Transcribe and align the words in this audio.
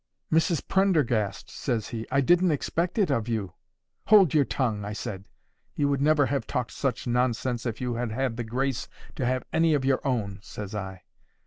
"Mrs 0.31 0.67
Prendergast," 0.67 1.51
says 1.51 1.89
he, 1.89 2.07
"I 2.09 2.21
didn't 2.21 2.49
expect 2.49 2.97
it 2.97 3.11
of 3.11 3.27
you."—"Hold 3.29 4.33
your 4.33 4.45
tongue," 4.45 4.83
I 4.83 4.93
said. 4.93 5.25
"You 5.75 5.89
would 5.89 6.01
never 6.01 6.25
have 6.25 6.47
talked 6.47 6.71
such 6.71 7.05
nonsense 7.05 7.67
if 7.67 7.79
you 7.79 7.93
had 7.93 8.11
had 8.11 8.35
the 8.35 8.43
grace 8.43 8.87
to 9.15 9.27
have 9.27 9.43
any 9.53 9.75
of 9.75 9.85
your 9.85 10.01
own," 10.03 10.39
says 10.41 10.73
I. 10.73 11.03